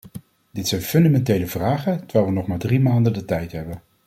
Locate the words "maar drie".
2.47-2.79